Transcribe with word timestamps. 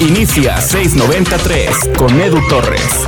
Inicia 0.00 0.60
693 0.60 1.90
con 1.96 2.20
Edu 2.20 2.40
Torres. 2.48 3.06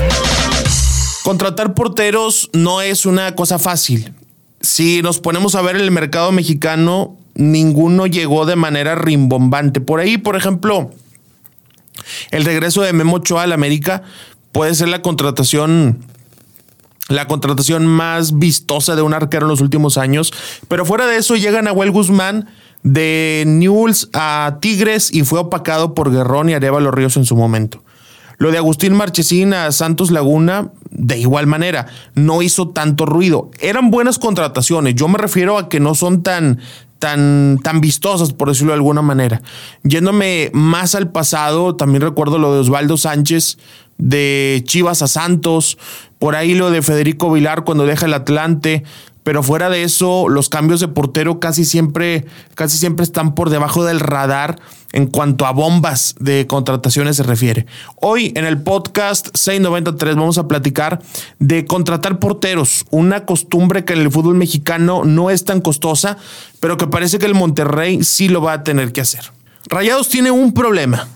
Contratar 1.22 1.74
porteros 1.74 2.50
no 2.52 2.82
es 2.82 3.06
una 3.06 3.34
cosa 3.34 3.58
fácil. 3.58 4.12
Si 4.60 5.02
nos 5.02 5.18
ponemos 5.18 5.54
a 5.54 5.62
ver 5.62 5.76
el 5.76 5.90
mercado 5.90 6.32
mexicano, 6.32 7.16
ninguno 7.34 8.06
llegó 8.06 8.44
de 8.44 8.56
manera 8.56 8.94
rimbombante. 8.94 9.80
Por 9.80 10.00
ahí, 10.00 10.18
por 10.18 10.36
ejemplo, 10.36 10.90
el 12.30 12.44
regreso 12.44 12.82
de 12.82 12.92
Memo 12.92 13.16
Ochoa 13.16 13.44
al 13.44 13.52
América 13.52 14.02
puede 14.52 14.74
ser 14.74 14.88
la 14.88 15.02
contratación 15.02 16.06
la 17.08 17.26
contratación 17.26 17.86
más 17.86 18.38
vistosa 18.38 18.96
de 18.96 19.02
un 19.02 19.12
arquero 19.14 19.46
en 19.46 19.50
los 19.50 19.60
últimos 19.60 19.98
años. 19.98 20.32
Pero 20.68 20.86
fuera 20.86 21.06
de 21.06 21.16
eso, 21.16 21.36
llega 21.36 21.62
Nahuel 21.62 21.90
Guzmán 21.90 22.48
de 22.82 23.44
Newells 23.46 24.08
a 24.12 24.58
Tigres 24.60 25.12
y 25.12 25.22
fue 25.24 25.38
opacado 25.38 25.94
por 25.94 26.10
Guerrón 26.12 26.50
y 26.50 26.54
Arevalo 26.54 26.90
Ríos 26.90 27.16
en 27.16 27.24
su 27.24 27.36
momento. 27.36 27.82
Lo 28.38 28.50
de 28.50 28.58
Agustín 28.58 28.94
Marchesín 28.94 29.54
a 29.54 29.70
Santos 29.70 30.10
Laguna, 30.10 30.72
de 30.90 31.18
igual 31.18 31.46
manera, 31.46 31.86
no 32.14 32.42
hizo 32.42 32.70
tanto 32.70 33.06
ruido. 33.06 33.50
Eran 33.60 33.90
buenas 33.90 34.18
contrataciones. 34.18 34.96
Yo 34.96 35.06
me 35.06 35.18
refiero 35.18 35.58
a 35.58 35.68
que 35.68 35.78
no 35.78 35.94
son 35.94 36.24
tan, 36.24 36.58
tan, 36.98 37.60
tan 37.62 37.80
vistosas, 37.80 38.32
por 38.32 38.48
decirlo 38.48 38.72
de 38.72 38.78
alguna 38.78 39.00
manera. 39.00 39.42
Yéndome 39.84 40.50
más 40.52 40.96
al 40.96 41.12
pasado, 41.12 41.76
también 41.76 42.02
recuerdo 42.02 42.38
lo 42.38 42.52
de 42.52 42.60
Osvaldo 42.60 42.96
Sánchez 42.96 43.58
de 43.98 44.62
Chivas 44.66 45.02
a 45.02 45.06
Santos, 45.06 45.78
por 46.18 46.34
ahí 46.34 46.54
lo 46.54 46.72
de 46.72 46.82
Federico 46.82 47.30
Vilar 47.30 47.62
cuando 47.62 47.86
deja 47.86 48.06
el 48.06 48.14
Atlante, 48.14 48.82
pero 49.24 49.42
fuera 49.42 49.70
de 49.70 49.84
eso, 49.84 50.28
los 50.28 50.48
cambios 50.48 50.80
de 50.80 50.88
portero 50.88 51.38
casi 51.38 51.64
siempre, 51.64 52.26
casi 52.54 52.78
siempre 52.78 53.04
están 53.04 53.34
por 53.34 53.50
debajo 53.50 53.84
del 53.84 54.00
radar 54.00 54.58
en 54.92 55.06
cuanto 55.06 55.46
a 55.46 55.52
bombas 55.52 56.14
de 56.18 56.46
contrataciones 56.46 57.16
se 57.16 57.22
refiere. 57.22 57.66
Hoy 57.96 58.32
en 58.36 58.44
el 58.44 58.60
podcast 58.60 59.28
693 59.34 60.16
vamos 60.16 60.38
a 60.38 60.48
platicar 60.48 61.00
de 61.38 61.64
contratar 61.64 62.18
porteros, 62.18 62.84
una 62.90 63.24
costumbre 63.24 63.84
que 63.84 63.92
en 63.94 64.00
el 64.00 64.10
fútbol 64.10 64.34
mexicano 64.34 65.04
no 65.04 65.30
es 65.30 65.44
tan 65.44 65.60
costosa, 65.60 66.18
pero 66.60 66.76
que 66.76 66.86
parece 66.86 67.18
que 67.18 67.26
el 67.26 67.34
Monterrey 67.34 68.02
sí 68.04 68.28
lo 68.28 68.42
va 68.42 68.54
a 68.54 68.64
tener 68.64 68.92
que 68.92 69.00
hacer. 69.00 69.32
Rayados 69.66 70.08
tiene 70.08 70.30
un 70.30 70.52
problema 70.52 71.08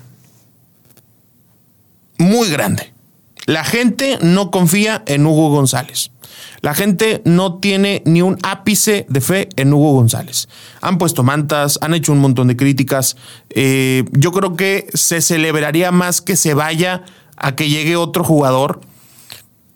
muy 2.18 2.48
grande. 2.48 2.92
La 3.46 3.64
gente 3.64 4.18
no 4.22 4.50
confía 4.50 5.02
en 5.06 5.26
Hugo 5.26 5.50
González. 5.50 6.10
La 6.60 6.74
gente 6.74 7.22
no 7.24 7.58
tiene 7.58 8.02
ni 8.06 8.22
un 8.22 8.38
ápice 8.42 9.06
de 9.08 9.20
fe 9.20 9.48
en 9.56 9.72
Hugo 9.72 9.92
González. 9.92 10.48
Han 10.80 10.98
puesto 10.98 11.22
mantas, 11.22 11.78
han 11.82 11.94
hecho 11.94 12.12
un 12.12 12.18
montón 12.18 12.48
de 12.48 12.56
críticas. 12.56 13.16
Eh, 13.50 14.04
yo 14.12 14.32
creo 14.32 14.56
que 14.56 14.86
se 14.94 15.20
celebraría 15.20 15.92
más 15.92 16.20
que 16.20 16.36
se 16.36 16.54
vaya 16.54 17.04
a 17.36 17.54
que 17.54 17.68
llegue 17.68 17.96
otro 17.96 18.24
jugador. 18.24 18.80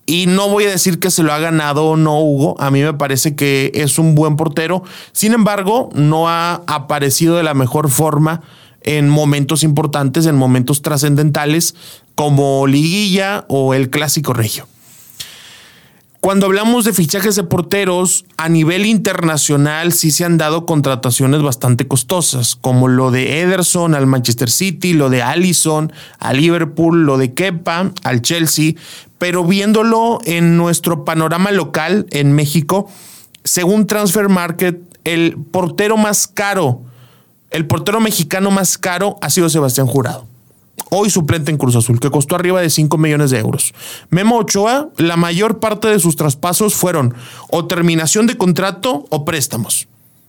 Y 0.07 0.27
no 0.27 0.49
voy 0.49 0.65
a 0.65 0.71
decir 0.71 0.99
que 0.99 1.11
se 1.11 1.23
lo 1.23 1.33
ha 1.33 1.39
ganado 1.39 1.87
o 1.87 1.97
no 1.97 2.19
Hugo. 2.21 2.57
A 2.59 2.71
mí 2.71 2.83
me 2.83 2.95
parece 2.95 3.37
que 3.37 3.71
es 3.75 3.99
un 3.99 4.17
buen 4.17 4.37
portero. 4.37 4.83
Sin 5.13 5.33
embargo, 5.33 5.91
no 5.95 6.29
ha 6.29 6.63
aparecido 6.67 7.37
de 7.37 7.45
la 7.45 7.55
mejor 7.55 7.91
forma 7.91 8.43
en 8.83 9.09
momentos 9.09 9.63
importantes, 9.63 10.27
en 10.27 10.37
momentos 10.37 10.83
trascendentales, 10.83 11.75
como 12.15 12.67
liguilla 12.67 13.45
o 13.49 13.75
el 13.75 13.91
clásico 13.91 14.33
regio. 14.33 14.67
Cuando 16.21 16.45
hablamos 16.45 16.85
de 16.85 16.93
fichajes 16.93 17.35
de 17.37 17.45
porteros, 17.45 18.27
a 18.37 18.51
nivel 18.51 18.85
internacional 18.85 19.95
sí 19.95 20.11
se 20.11 20.27
han 20.27 20.37
dado 20.37 20.67
contrataciones 20.67 21.41
bastante 21.41 21.89
costosas, 21.89 22.57
como 22.57 22.89
lo 22.89 23.11
de 23.11 23.41
Ederson 23.41 23.95
al 23.95 24.07
Manchester 24.07 24.51
City, 24.51 24.93
lo 24.93 25.09
de 25.09 25.23
Allison 25.23 25.91
al 26.19 26.37
Liverpool, 26.37 27.07
lo 27.07 27.17
de 27.17 27.33
Kepa 27.33 27.93
al 28.03 28.21
Chelsea, 28.21 28.75
pero 29.17 29.45
viéndolo 29.45 30.19
en 30.27 30.59
nuestro 30.59 31.07
panorama 31.07 31.53
local 31.53 32.07
en 32.11 32.33
México, 32.33 32.91
según 33.43 33.87
Transfer 33.87 34.29
Market, 34.29 34.79
el 35.05 35.39
portero 35.51 35.97
más 35.97 36.27
caro, 36.27 36.83
el 37.49 37.67
portero 37.67 37.99
mexicano 37.99 38.51
más 38.51 38.77
caro 38.77 39.17
ha 39.23 39.31
sido 39.31 39.49
Sebastián 39.49 39.87
Jurado 39.87 40.30
hoy 40.91 41.11
suplente 41.11 41.51
en 41.51 41.59
Cruz 41.59 41.77
Azul, 41.77 42.01
que 42.01 42.11
costó 42.11 42.35
arriba 42.35 42.61
de 42.61 42.71
5 42.71 42.97
millones 42.99 43.31
de 43.31 43.39
euros. 43.39 43.75
Memo 44.09 44.39
Ochoa, 44.39 44.89
la 44.97 45.17
mayor 45.17 45.61
parte 45.61 45.89
de 45.89 45.99
sus 45.99 46.17
traspasos 46.17 46.75
fueron 46.75 47.15
o 47.51 47.67
terminación 47.67 48.27
de 48.27 48.37
contrato 48.37 49.05
o 49.11 49.25
préstamos. 49.25 49.89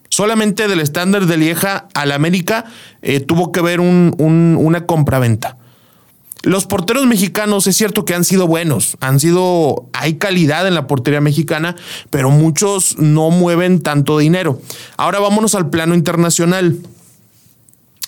Solamente 0.09 0.67
del 0.67 0.81
estándar 0.81 1.25
de 1.25 1.37
Lieja 1.37 1.87
al 1.93 2.11
América 2.11 2.65
eh, 3.01 3.21
tuvo 3.21 3.51
que 3.51 3.61
ver 3.61 3.79
un, 3.79 4.13
una 4.19 4.85
compraventa. 4.85 5.57
Los 6.43 6.65
porteros 6.65 7.05
mexicanos 7.05 7.67
es 7.67 7.77
cierto 7.77 8.03
que 8.03 8.15
han 8.15 8.23
sido 8.23 8.47
buenos, 8.47 8.97
han 8.99 9.19
sido, 9.19 9.85
hay 9.93 10.15
calidad 10.15 10.67
en 10.67 10.73
la 10.73 10.87
portería 10.87 11.21
mexicana, 11.21 11.75
pero 12.09 12.31
muchos 12.31 12.97
no 12.97 13.29
mueven 13.29 13.81
tanto 13.81 14.17
dinero. 14.17 14.59
Ahora 14.97 15.19
vámonos 15.19 15.53
al 15.53 15.69
plano 15.69 15.93
internacional. 15.93 16.77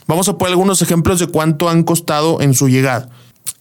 Vamos 0.08 0.28
a 0.28 0.38
poner 0.38 0.52
algunos 0.52 0.82
ejemplos 0.82 1.20
de 1.20 1.28
cuánto 1.28 1.70
han 1.70 1.84
costado 1.84 2.42
en 2.42 2.54
su 2.54 2.68
llegada. 2.68 3.10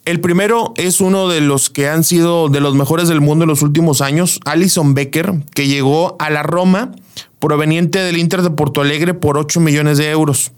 El 0.04 0.20
primero 0.20 0.74
es 0.76 1.00
uno 1.00 1.28
de 1.28 1.40
los 1.40 1.70
que 1.70 1.88
han 1.88 2.02
sido 2.02 2.48
de 2.48 2.60
los 2.60 2.74
mejores 2.74 3.08
del 3.08 3.20
mundo 3.20 3.44
en 3.44 3.48
los 3.48 3.62
últimos 3.62 4.00
años, 4.00 4.40
Alison 4.44 4.94
Becker, 4.94 5.44
que 5.54 5.68
llegó 5.68 6.16
a 6.18 6.28
la 6.30 6.42
Roma 6.42 6.92
proveniente 7.38 8.00
del 8.00 8.18
Inter 8.18 8.42
de 8.42 8.50
Porto 8.50 8.80
Alegre 8.80 9.14
por 9.14 9.38
8 9.38 9.60
millones 9.60 9.98
de 9.98 10.10
euros. 10.10 10.52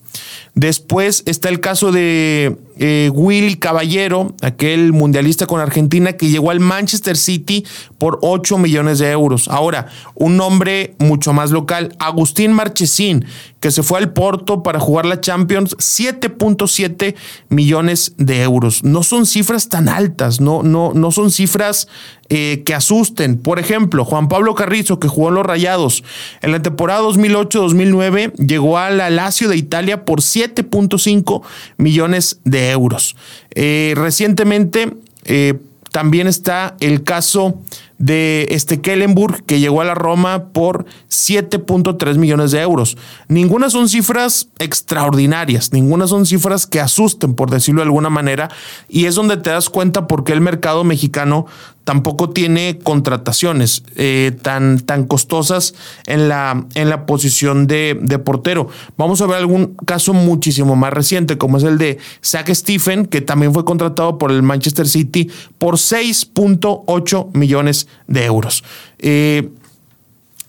Después 0.55 1.23
está 1.27 1.49
el 1.49 1.61
caso 1.61 1.93
de 1.93 2.57
eh, 2.77 3.11
Willy 3.13 3.57
Caballero, 3.57 4.35
aquel 4.43 4.93
mundialista 4.93 5.47
con 5.47 5.61
Argentina 5.61 6.15
que 6.15 6.29
llegó 6.29 6.51
al 6.51 6.61
Manchester 6.61 7.17
City 7.17 7.65
por 7.99 8.19
8 8.23 8.59
millones 8.59 8.99
de 8.99 9.11
euros. 9.11 9.49
Ahora, 9.49 9.87
un 10.15 10.37
nombre 10.37 10.95
mucho 10.99 11.33
más 11.33 11.51
local, 11.51 11.95
Agustín 11.99 12.53
Marchesín, 12.53 13.27
que 13.61 13.71
se 13.71 13.83
fue 13.83 13.99
al 13.99 14.13
Porto 14.13 14.63
para 14.63 14.81
jugar 14.81 15.07
la 15.07 15.21
Champions, 15.21 15.77
7.7 15.77 17.15
millones 17.49 18.15
de 18.19 18.43
euros. 18.43 18.85
No 18.85 19.03
son 19.03 19.27
cifras 19.27 19.69
tan 19.69 19.89
altas, 19.89 20.41
no, 20.41 20.63
no, 20.63 20.93
no 20.95 21.11
son 21.11 21.31
cifras 21.31 21.89
eh, 22.31 22.63
que 22.65 22.75
asusten. 22.75 23.37
Por 23.37 23.59
ejemplo, 23.59 24.05
Juan 24.05 24.29
Pablo 24.29 24.55
Carrizo, 24.55 24.99
que 24.99 25.09
jugó 25.09 25.29
en 25.29 25.35
los 25.35 25.47
Rayados, 25.47 26.05
en 26.41 26.53
la 26.53 26.63
temporada 26.63 27.03
2008-2009 27.03 28.33
llegó 28.35 28.79
a 28.79 28.91
la 28.91 29.11
Lazio 29.11 29.49
de 29.49 29.57
Italia 29.57 30.05
por 30.05 30.21
7.5 30.21 31.43
millones 31.77 32.41
de 32.45 32.71
euros. 32.71 33.17
Eh, 33.55 33.93
recientemente 33.97 34.95
eh, 35.25 35.55
también 35.93 36.27
está 36.27 36.77
el 36.81 37.05
caso 37.05 37.61
de 37.99 38.49
este 38.51 38.81
Kellenburg 38.81 39.45
que 39.45 39.61
llegó 39.61 39.81
a 39.81 39.85
la 39.85 39.95
Roma 39.95 40.49
por 40.53 40.85
7.3 41.09 42.17
millones 42.17 42.51
de 42.51 42.61
euros. 42.61 42.97
Ninguna 43.29 43.71
son 43.71 43.89
cifras 43.89 44.49
extraordinarias, 44.59 45.73
ninguna 45.73 46.07
son 46.07 46.27
cifras 46.27 46.67
que 46.67 46.81
asusten, 46.81 47.35
por 47.35 47.51
decirlo 47.51 47.81
de 47.81 47.87
alguna 47.87 48.11
manera, 48.11 48.51
y 48.89 49.07
es 49.07 49.15
donde 49.15 49.37
te 49.37 49.51
das 49.51 49.71
cuenta 49.71 50.07
por 50.07 50.25
qué 50.25 50.33
el 50.33 50.41
mercado 50.41 50.85
mexicano 50.85 51.47
tampoco 51.85 52.31
tiene 52.31 52.79
contrataciones 52.83 53.85
eh, 53.97 54.33
tan, 54.43 54.81
tan 54.81 55.05
costosas 55.05 55.75
en 56.07 56.29
la, 56.29 56.67
en 56.75 56.89
la 56.89 57.07
posición 57.07 57.67
de, 57.67 57.99
de, 58.01 58.19
portero. 58.19 58.69
Vamos 58.97 59.21
a 59.21 59.27
ver 59.27 59.37
algún 59.37 59.77
caso 59.87 60.15
muchísimo 60.15 60.77
más 60.77 60.93
reciente, 60.93 61.37
como 61.37 61.59
es 61.59 61.65
el 61.65 61.79
de 61.79 61.99
Zach 62.25 62.51
Stephen, 62.51 63.05
que 63.07 63.21
también 63.21 63.53
fue 63.53 63.65
contratado 63.65 64.19
por 64.19 64.33
el 64.33 64.43
Manchester 64.43 64.89
City 64.89 65.31
por 65.59 65.75
6.8 65.75 67.29
millones 67.35 67.84
de 68.07 68.25
euros. 68.25 68.65
Eh, 68.99 69.49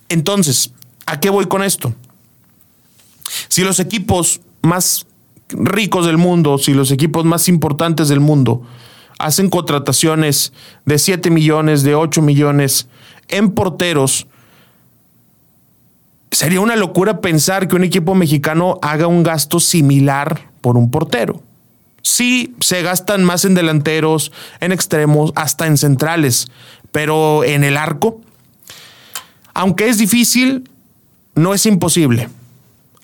entonces, 0.10 0.72
¿a 1.06 1.20
qué 1.20 1.30
voy 1.30 1.46
con 1.46 1.64
esto? 1.64 1.94
Si 3.48 3.64
los 3.64 3.80
equipos 3.80 4.42
más 4.62 5.06
ricos 5.50 6.06
del 6.06 6.18
mundo, 6.18 6.58
si 6.58 6.74
los 6.74 6.92
equipos 6.92 7.26
más 7.26 7.48
importantes 7.48 8.08
del 8.08 8.20
mundo, 8.20 8.64
hacen 9.20 9.50
contrataciones 9.50 10.54
de 10.86 11.00
7 11.00 11.30
millones, 11.30 11.84
de 11.84 11.96
8 11.96 12.22
millones 12.22 12.88
en 13.28 13.52
porteros, 13.52 14.28
sería 16.32 16.60
una 16.60 16.76
locura 16.76 17.22
pensar 17.22 17.68
que 17.68 17.76
un 17.76 17.84
equipo 17.84 18.14
mexicano 18.14 18.78
haga 18.82 19.08
un 19.08 19.24
gasto 19.24 19.60
similar 19.60 20.50
por 20.62 20.78
un 20.78 20.92
portero. 20.92 21.42
Sí, 22.02 22.56
se 22.60 22.84
gastan 22.84 23.24
más 23.24 23.46
en 23.46 23.56
delanteros, 23.56 24.32
en 24.60 24.72
extremos, 24.72 25.32
hasta 25.36 25.66
en 25.66 25.78
centrales, 25.78 26.50
pero 26.96 27.44
en 27.44 27.66
el 27.66 27.76
arco, 27.76 28.22
aunque 29.54 29.90
es 29.90 29.98
difícil, 29.98 30.70
no 31.36 31.54
es 31.54 31.66
imposible. 31.66 32.30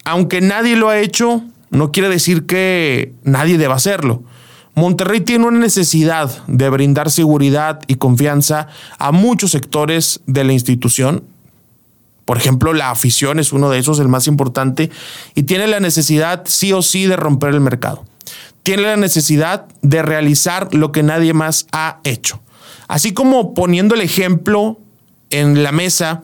Aunque 0.06 0.40
nadie 0.40 0.78
lo 0.78 0.88
ha 0.88 1.00
hecho, 1.00 1.44
no 1.72 1.92
quiere 1.92 2.08
decir 2.08 2.46
que 2.46 3.12
nadie 3.26 3.58
deba 3.58 3.76
hacerlo. 3.76 4.24
Monterrey 4.76 5.20
tiene 5.20 5.46
una 5.46 5.60
necesidad 5.60 6.32
de 6.48 6.70
brindar 6.70 7.12
seguridad 7.12 7.82
y 7.88 7.96
confianza 7.96 8.70
a 8.98 9.12
muchos 9.12 9.52
sectores 9.52 10.22
de 10.26 10.46
la 10.46 10.54
institución. 10.54 11.26
Por 12.24 12.38
ejemplo, 12.38 12.72
la 12.72 12.92
afición 12.92 13.40
es 13.40 13.52
uno 13.52 13.70
de 13.70 13.80
esos, 13.80 14.00
el 14.00 14.08
más 14.08 14.26
importante, 14.28 14.90
y 15.36 15.44
tiene 15.44 15.68
la 15.68 15.82
necesidad 15.82 16.44
sí 16.46 16.72
o 16.72 16.82
sí 16.82 17.08
de 17.08 17.18
romper 17.18 17.54
el 17.54 17.60
mercado. 17.60 18.06
Tiene 18.64 18.84
la 18.84 18.96
necesidad 18.96 19.66
de 19.82 20.02
realizar 20.02 20.74
lo 20.74 20.94
que 20.94 21.04
nadie 21.04 21.34
más 21.34 21.68
ha 21.74 22.00
hecho. 22.06 22.40
Así 22.88 23.14
como 23.14 23.54
poniendo 23.54 23.96
el 23.96 24.02
ejemplo 24.02 24.78
en 25.30 25.64
la 25.64 25.72
mesa 25.72 26.24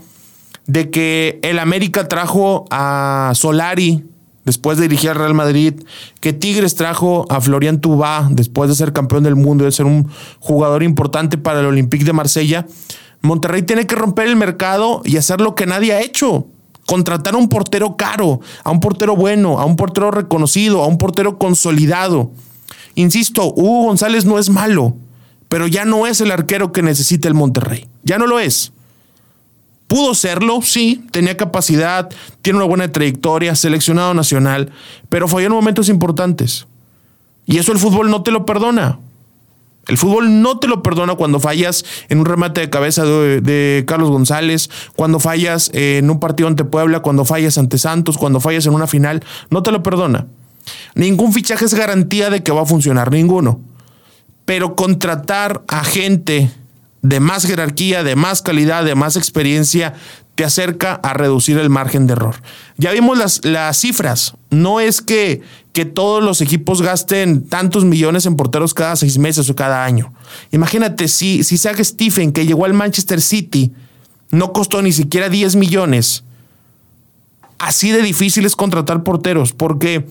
de 0.65 0.89
que 0.89 1.39
el 1.44 1.59
América 1.59 2.07
trajo 2.07 2.65
a 2.69 3.31
Solari 3.35 4.03
después 4.47 4.77
de 4.77 4.83
dirigir 4.83 5.09
al 5.09 5.17
Real 5.17 5.33
Madrid, 5.33 5.73
que 6.21 6.31
Tigres 6.31 6.75
trajo 6.75 7.25
a 7.29 7.41
Florian 7.41 7.81
Tubá 7.81 8.29
después 8.31 8.69
de 8.69 8.75
ser 8.75 8.94
campeón 8.94 9.23
del 9.23 9.35
mundo 9.35 9.63
y 9.63 9.65
de 9.65 9.73
ser 9.73 9.85
un 9.85 10.09
jugador 10.39 10.83
importante 10.83 11.38
para 11.38 11.59
el 11.59 11.65
Olympique 11.65 12.05
de 12.05 12.13
Marsella, 12.13 12.65
Monterrey 13.21 13.63
tiene 13.63 13.88
que 13.88 13.95
romper 13.95 14.27
el 14.27 14.38
mercado 14.38 15.01
y 15.03 15.17
hacer 15.17 15.41
lo 15.41 15.53
que 15.53 15.65
nadie 15.65 15.93
ha 15.93 16.01
hecho. 16.01 16.47
Contratar 16.85 17.33
a 17.33 17.38
un 17.38 17.50
portero 17.50 17.97
caro, 17.97 18.39
a 18.63 18.71
un 18.71 18.79
portero 18.79 19.17
bueno, 19.17 19.59
a 19.59 19.65
un 19.65 19.75
portero 19.75 20.11
reconocido, 20.11 20.81
a 20.81 20.88
un 20.88 20.97
portero 20.97 21.38
consolidado. 21.38 22.31
Insisto, 22.95 23.53
Hugo 23.53 23.88
González 23.88 24.23
no 24.23 24.39
es 24.39 24.50
malo, 24.50 24.95
pero 25.49 25.67
ya 25.67 25.85
no 25.85 26.07
es 26.07 26.21
el 26.21 26.31
arquero 26.31 26.71
que 26.71 26.81
necesita 26.81 27.27
el 27.27 27.33
Monterrey. 27.33 27.88
Ya 28.03 28.17
no 28.17 28.27
lo 28.27 28.39
es. 28.39 28.71
Pudo 29.88 30.13
serlo, 30.15 30.61
sí, 30.61 31.05
tenía 31.11 31.38
capacidad, 31.38 32.09
tiene 32.41 32.57
una 32.57 32.67
buena 32.67 32.91
trayectoria, 32.91 33.55
seleccionado 33.55 34.13
nacional, 34.13 34.71
pero 35.07 35.29
falló 35.29 35.47
en 35.47 35.53
momentos 35.53 35.88
importantes. 35.88 36.67
Y 37.45 37.57
eso 37.57 37.71
el 37.71 37.79
fútbol 37.79 38.11
no 38.11 38.21
te 38.21 38.31
lo 38.31 38.45
perdona. 38.45 38.99
El 39.88 39.97
fútbol 39.97 40.41
no 40.41 40.59
te 40.59 40.67
lo 40.67 40.83
perdona 40.83 41.15
cuando 41.15 41.39
fallas 41.39 41.85
en 42.09 42.19
un 42.19 42.25
remate 42.25 42.59
de 42.59 42.69
cabeza 42.69 43.05
de, 43.05 43.85
Carlos 43.88 44.09
González, 44.09 44.69
cuando 44.97 45.21
fallas 45.21 45.71
en 45.73 46.09
un 46.09 46.19
partido 46.19 46.50
ante 46.50 46.65
Puebla, 46.65 47.00
cuando 47.00 47.23
fallas 47.23 47.57
ante 47.57 47.77
Santos, 47.77 48.17
cuando 48.17 48.41
fallas 48.41 48.65
en 48.65 48.73
una 48.73 48.88
final. 48.88 49.23
No 49.50 49.63
te 49.63 49.71
lo 49.71 49.83
perdona. 49.83 50.27
Ningún 50.95 51.31
fichaje 51.31 51.63
es 51.63 51.73
garantía 51.73 52.29
de 52.29 52.43
que 52.43 52.51
va 52.51 52.63
a 52.63 52.65
funcionar, 52.65 53.11
ninguno. 53.11 53.61
Pero 54.47 54.75
contratar 54.75 55.61
a 55.67 55.83
gente 55.83 56.49
de 57.03 57.19
más 57.19 57.45
jerarquía, 57.45 58.03
de 58.03 58.15
más 58.15 58.41
calidad, 58.41 58.83
de 58.83 58.95
más 58.95 59.15
experiencia, 59.15 59.94
te 60.33 60.45
acerca 60.45 60.94
a 60.94 61.13
reducir 61.13 61.57
el 61.57 61.69
margen 61.69 62.07
de 62.07 62.13
error. 62.13 62.35
Ya 62.77 62.91
vimos 62.91 63.17
las, 63.17 63.44
las 63.44 63.77
cifras. 63.77 64.35
No 64.49 64.79
es 64.79 65.01
que, 65.01 65.41
que, 65.73 65.85
todos 65.85 66.23
los 66.23 66.41
equipos 66.41 66.81
gasten 66.81 67.44
tantos 67.47 67.85
millones 67.85 68.25
en 68.25 68.35
porteros 68.35 68.73
cada 68.73 68.95
seis 68.95 69.17
meses 69.17 69.49
o 69.49 69.55
cada 69.55 69.83
año. 69.83 70.13
Imagínate 70.51 71.07
si, 71.07 71.43
si 71.43 71.57
Zach 71.57 71.79
Stephen, 71.83 72.31
que 72.31 72.45
llegó 72.45 72.65
al 72.65 72.73
Manchester 72.73 73.21
City, 73.21 73.73
no 74.31 74.53
costó 74.53 74.81
ni 74.81 74.91
siquiera 74.91 75.29
10 75.29 75.55
millones. 75.55 76.23
Así 77.59 77.92
de 77.92 78.01
difícil 78.01 78.45
es 78.45 78.56
contratar 78.56 79.04
porteros, 79.04 79.54
porque 79.54 80.07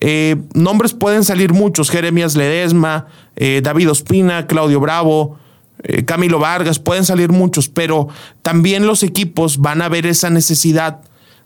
eh, 0.00 0.36
nombres 0.54 0.94
pueden 0.94 1.24
salir 1.24 1.52
muchos: 1.52 1.90
Jeremías 1.90 2.36
Ledesma, 2.36 3.06
eh, 3.36 3.60
David 3.62 3.90
Ospina, 3.90 4.46
Claudio 4.46 4.80
Bravo. 4.80 5.38
Eh, 5.84 6.04
Camilo 6.04 6.40
Vargas, 6.40 6.80
pueden 6.80 7.04
salir 7.04 7.30
muchos, 7.30 7.68
pero 7.68 8.08
también 8.42 8.84
los 8.84 9.04
equipos 9.04 9.58
van 9.58 9.80
a 9.80 9.88
ver 9.88 10.06
esa 10.06 10.28
necesidad 10.28 11.02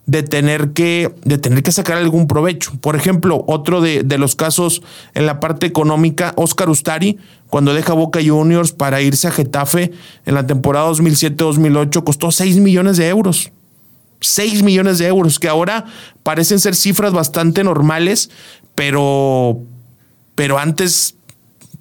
de 0.07 0.23
tener 0.23 0.71
que, 0.73 1.15
de 1.25 1.37
tener 1.37 1.63
que 1.63 1.71
sacar 1.71 1.99
algún 1.99 2.27
provecho. 2.27 2.73
Por 2.81 2.97
ejemplo, 2.97 3.45
otro 3.47 3.83
de, 3.83 4.03
de, 4.03 4.17
los 4.19 4.35
casos 4.35 4.83
en 5.15 5.27
la 5.27 5.39
parte 5.39 5.67
económica, 5.67 6.33
Oscar 6.37 6.71
Ustari, 6.71 7.19
cuando 7.49 7.75
deja 7.75 7.93
Boca 7.93 8.21
Juniors 8.25 8.73
para 8.73 9.03
irse 9.03 9.29
a 9.29 9.33
Getafe 9.33 9.93
en 10.25 10.35
la 10.35 10.47
temporada 10.47 10.91
2007-2008, 10.91 12.03
costó 12.03 12.31
6 12.33 12.57
millones 12.57 12.97
de 12.97 13.09
euros. 13.09 13.53
6 14.23 14.63
millones 14.63 14.99
de 14.99 15.07
euros, 15.07 15.39
que 15.39 15.49
ahora 15.49 15.85
parecen 16.23 16.59
ser 16.59 16.75
cifras 16.75 17.13
bastante 17.13 17.63
normales, 17.65 18.31
pero, 18.75 19.59
pero 20.35 20.59
antes 20.59 21.15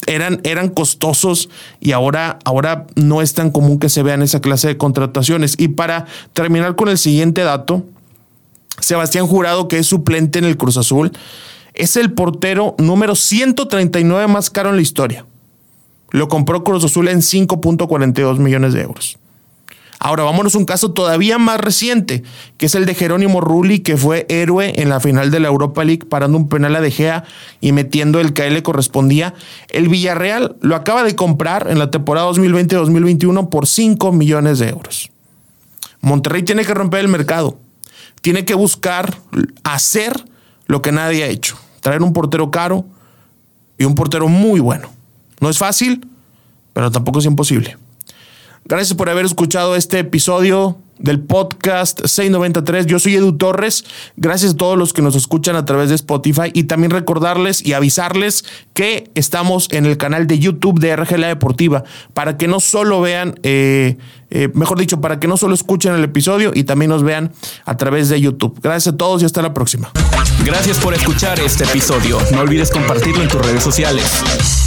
eran, 0.07 0.41
eran 0.43 0.69
costosos 0.69 1.49
y 1.79 1.91
ahora, 1.93 2.39
ahora 2.43 2.88
no 2.95 3.21
es 3.21 3.33
tan 3.33 3.51
común 3.51 3.79
que 3.79 3.89
se 3.89 4.03
vean 4.03 4.21
esa 4.21 4.41
clase 4.41 4.67
de 4.67 4.77
contrataciones. 4.77 5.55
Y 5.57 5.69
para 5.69 6.05
terminar 6.33 6.75
con 6.75 6.89
el 6.89 6.97
siguiente 6.97 7.41
dato, 7.41 7.85
Sebastián 8.79 9.27
Jurado, 9.27 9.67
que 9.67 9.77
es 9.77 9.88
suplente 9.88 10.39
en 10.39 10.45
el 10.45 10.57
Cruz 10.57 10.77
Azul, 10.77 11.11
es 11.73 11.95
el 11.95 12.11
portero 12.11 12.75
número 12.77 13.15
139 13.15 14.27
más 14.27 14.49
caro 14.49 14.69
en 14.69 14.75
la 14.75 14.81
historia. 14.81 15.25
Lo 16.09 16.27
compró 16.27 16.63
Cruz 16.63 16.83
Azul 16.83 17.07
en 17.07 17.19
5.42 17.19 18.38
millones 18.38 18.73
de 18.73 18.81
euros. 18.81 19.17
Ahora 20.03 20.24
vámonos 20.24 20.56
a 20.56 20.57
un 20.57 20.65
caso 20.65 20.94
todavía 20.94 21.38
más 21.38 21.62
reciente, 21.62 22.24
que 22.57 22.65
es 22.65 22.74
el 22.74 22.88
de 22.88 22.95
Jerónimo 22.95 23.39
Rulli, 23.39 23.81
que 23.81 23.98
fue 23.98 24.25
héroe 24.30 24.81
en 24.81 24.89
la 24.89 25.00
final 25.00 25.30
de 25.30 25.39
la 25.39 25.50
Europa 25.50 25.83
League 25.83 26.07
parando 26.09 26.39
un 26.39 26.50
penal 26.50 26.75
a 26.75 26.81
De 26.81 26.89
Gea 26.89 27.24
y 27.59 27.71
metiendo 27.71 28.19
el 28.19 28.33
que 28.33 28.42
a 28.42 28.48
él 28.48 28.56
le 28.56 28.63
correspondía. 28.63 29.36
El 29.69 29.89
Villarreal 29.89 30.56
lo 30.59 30.75
acaba 30.75 31.03
de 31.03 31.15
comprar 31.15 31.68
en 31.69 31.77
la 31.77 31.92
temporada 31.92 32.27
2020-2021 32.31 33.50
por 33.50 33.68
5 33.68 34.12
millones 34.12 34.57
de 34.57 34.69
euros. 34.69 35.12
Monterrey 36.00 36.42
tiene 36.42 36.65
que 36.65 36.74
romper 36.74 37.01
el 37.01 37.07
mercado. 37.07 37.59
Tiene 38.21 38.44
que 38.44 38.56
buscar 38.56 39.19
hacer 39.63 40.25
lo 40.65 40.81
que 40.81 40.92
nadie 40.92 41.25
ha 41.25 41.27
hecho. 41.27 41.57
Traer 41.80 42.01
un 42.01 42.13
portero 42.13 42.50
caro 42.50 42.86
y 43.77 43.86
un 43.86 43.94
portero 43.94 44.27
muy 44.30 44.62
bueno. 44.62 44.89
No 45.39 45.48
es 45.48 45.59
fácil, 45.59 46.07
pero 46.74 46.89
tampoco 46.89 47.19
es 47.19 47.25
imposible. 47.25 47.77
Gracias 48.65 48.95
por 48.95 49.09
haber 49.09 49.25
escuchado 49.25 49.75
este 49.75 49.99
episodio 49.99 50.77
del 51.01 51.19
podcast 51.19 51.99
693. 52.05 52.85
Yo 52.85 52.99
soy 52.99 53.15
Edu 53.15 53.37
Torres. 53.37 53.83
Gracias 54.17 54.53
a 54.53 54.57
todos 54.57 54.77
los 54.77 54.93
que 54.93 55.01
nos 55.01 55.15
escuchan 55.15 55.55
a 55.55 55.65
través 55.65 55.89
de 55.89 55.95
Spotify 55.95 56.51
y 56.53 56.65
también 56.65 56.91
recordarles 56.91 57.65
y 57.65 57.73
avisarles 57.73 58.45
que 58.73 59.09
estamos 59.15 59.67
en 59.71 59.85
el 59.85 59.97
canal 59.97 60.27
de 60.27 60.39
YouTube 60.39 60.79
de 60.79 60.95
RGLA 60.95 61.27
Deportiva 61.27 61.83
para 62.13 62.37
que 62.37 62.47
no 62.47 62.59
solo 62.59 63.01
vean, 63.01 63.39
eh, 63.43 63.97
eh, 64.29 64.49
mejor 64.53 64.79
dicho, 64.79 65.01
para 65.01 65.19
que 65.19 65.27
no 65.27 65.37
solo 65.37 65.55
escuchen 65.55 65.93
el 65.93 66.03
episodio 66.03 66.51
y 66.53 66.63
también 66.63 66.89
nos 66.89 67.03
vean 67.03 67.33
a 67.65 67.77
través 67.77 68.09
de 68.09 68.21
YouTube. 68.21 68.59
Gracias 68.61 68.93
a 68.93 68.97
todos 68.97 69.23
y 69.23 69.25
hasta 69.25 69.41
la 69.41 69.53
próxima. 69.53 69.91
Gracias 70.45 70.77
por 70.77 70.93
escuchar 70.93 71.39
este 71.39 71.63
episodio. 71.63 72.19
No 72.31 72.41
olvides 72.41 72.69
compartirlo 72.69 73.23
en 73.23 73.27
tus 73.27 73.43
redes 73.43 73.63
sociales. 73.63 74.60